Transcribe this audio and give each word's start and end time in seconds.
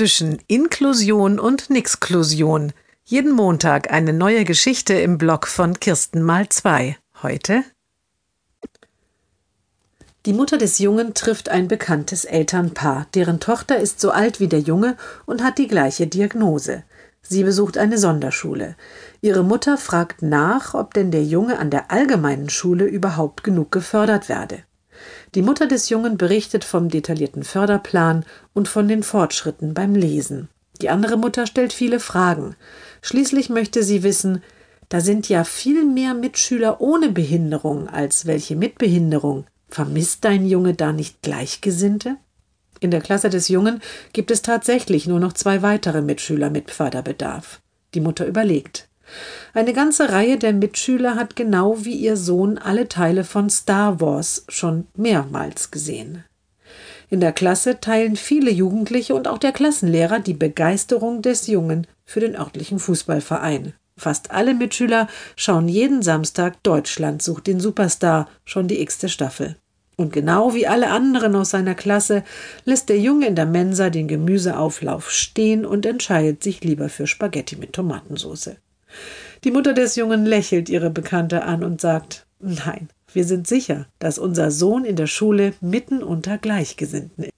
zwischen 0.00 0.38
Inklusion 0.46 1.38
und 1.38 1.68
Nixklusion. 1.68 2.72
Jeden 3.04 3.32
Montag 3.32 3.92
eine 3.92 4.14
neue 4.14 4.44
Geschichte 4.44 4.94
im 4.94 5.18
Blog 5.18 5.46
von 5.46 5.78
Kirsten 5.78 6.22
mal 6.22 6.48
zwei. 6.48 6.96
Heute 7.22 7.64
die 10.24 10.32
Mutter 10.32 10.56
des 10.56 10.78
Jungen 10.78 11.12
trifft 11.12 11.50
ein 11.50 11.68
bekanntes 11.68 12.24
Elternpaar. 12.24 13.08
Deren 13.14 13.40
Tochter 13.40 13.76
ist 13.76 14.00
so 14.00 14.10
alt 14.10 14.40
wie 14.40 14.48
der 14.48 14.60
Junge 14.60 14.96
und 15.26 15.44
hat 15.44 15.58
die 15.58 15.68
gleiche 15.68 16.06
Diagnose. 16.06 16.82
Sie 17.20 17.44
besucht 17.44 17.76
eine 17.76 17.98
Sonderschule. 17.98 18.76
Ihre 19.20 19.44
Mutter 19.44 19.76
fragt 19.76 20.22
nach, 20.22 20.72
ob 20.72 20.94
denn 20.94 21.10
der 21.10 21.24
Junge 21.24 21.58
an 21.58 21.68
der 21.68 21.90
allgemeinen 21.90 22.48
Schule 22.48 22.86
überhaupt 22.86 23.44
genug 23.44 23.70
gefördert 23.70 24.30
werde. 24.30 24.62
Die 25.34 25.42
Mutter 25.42 25.66
des 25.66 25.88
Jungen 25.88 26.16
berichtet 26.16 26.64
vom 26.64 26.88
detaillierten 26.88 27.42
Förderplan 27.42 28.24
und 28.52 28.68
von 28.68 28.88
den 28.88 29.02
Fortschritten 29.02 29.74
beim 29.74 29.94
Lesen. 29.94 30.48
Die 30.80 30.88
andere 30.88 31.16
Mutter 31.16 31.46
stellt 31.46 31.72
viele 31.72 32.00
Fragen. 32.00 32.56
Schließlich 33.02 33.50
möchte 33.50 33.82
sie 33.82 34.02
wissen, 34.02 34.42
da 34.88 35.00
sind 35.00 35.28
ja 35.28 35.44
viel 35.44 35.84
mehr 35.84 36.14
Mitschüler 36.14 36.80
ohne 36.80 37.10
Behinderung 37.10 37.88
als 37.88 38.26
welche 38.26 38.56
mit 38.56 38.78
Behinderung. 38.78 39.46
Vermisst 39.68 40.24
dein 40.24 40.46
Junge 40.46 40.74
da 40.74 40.92
nicht 40.92 41.22
Gleichgesinnte? 41.22 42.16
In 42.80 42.90
der 42.90 43.00
Klasse 43.00 43.30
des 43.30 43.48
Jungen 43.48 43.80
gibt 44.12 44.30
es 44.30 44.42
tatsächlich 44.42 45.06
nur 45.06 45.20
noch 45.20 45.32
zwei 45.32 45.62
weitere 45.62 46.02
Mitschüler 46.02 46.50
mit 46.50 46.70
Förderbedarf. 46.70 47.60
Die 47.94 48.00
Mutter 48.00 48.26
überlegt. 48.26 48.89
Eine 49.54 49.72
ganze 49.72 50.10
Reihe 50.10 50.38
der 50.38 50.52
Mitschüler 50.52 51.16
hat 51.16 51.36
genau 51.36 51.84
wie 51.84 51.94
ihr 51.94 52.16
Sohn 52.16 52.58
alle 52.58 52.88
Teile 52.88 53.24
von 53.24 53.50
Star 53.50 54.00
Wars 54.00 54.44
schon 54.48 54.86
mehrmals 54.96 55.70
gesehen. 55.70 56.24
In 57.08 57.20
der 57.20 57.32
Klasse 57.32 57.80
teilen 57.80 58.14
viele 58.14 58.52
Jugendliche 58.52 59.14
und 59.14 59.26
auch 59.26 59.38
der 59.38 59.52
Klassenlehrer 59.52 60.20
die 60.20 60.34
Begeisterung 60.34 61.22
des 61.22 61.48
Jungen 61.48 61.88
für 62.04 62.20
den 62.20 62.36
örtlichen 62.36 62.78
Fußballverein. 62.78 63.74
Fast 63.96 64.30
alle 64.30 64.54
Mitschüler 64.54 65.08
schauen 65.36 65.68
jeden 65.68 66.02
Samstag 66.02 66.62
Deutschland 66.62 67.20
sucht 67.22 67.48
den 67.48 67.60
Superstar, 67.60 68.28
schon 68.44 68.68
die 68.68 68.80
x-te 68.80 69.08
Staffel. 69.08 69.56
Und 69.96 70.12
genau 70.14 70.54
wie 70.54 70.66
alle 70.66 70.88
anderen 70.88 71.34
aus 71.34 71.50
seiner 71.50 71.74
Klasse 71.74 72.22
lässt 72.64 72.88
der 72.88 72.98
Junge 72.98 73.26
in 73.26 73.34
der 73.34 73.44
Mensa 73.44 73.90
den 73.90 74.08
Gemüseauflauf 74.08 75.10
stehen 75.10 75.66
und 75.66 75.84
entscheidet 75.84 76.42
sich 76.42 76.64
lieber 76.64 76.88
für 76.88 77.06
Spaghetti 77.06 77.56
mit 77.56 77.74
Tomatensauce. 77.74 78.52
Die 79.44 79.50
Mutter 79.50 79.72
des 79.72 79.96
Jungen 79.96 80.26
lächelt 80.26 80.68
ihre 80.68 80.90
Bekannte 80.90 81.42
an 81.44 81.64
und 81.64 81.80
sagt 81.80 82.26
Nein, 82.40 82.88
wir 83.12 83.24
sind 83.24 83.46
sicher, 83.46 83.86
dass 83.98 84.18
unser 84.18 84.50
Sohn 84.50 84.84
in 84.84 84.96
der 84.96 85.06
Schule 85.06 85.54
mitten 85.60 86.02
unter 86.02 86.38
Gleichgesinnten. 86.38 87.29